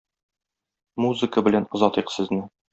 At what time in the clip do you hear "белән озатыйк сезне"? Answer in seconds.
1.51-2.45